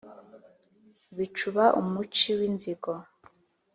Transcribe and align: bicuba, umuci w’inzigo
bicuba, 1.17 1.63
umuci 1.81 2.29
w’inzigo 2.39 2.91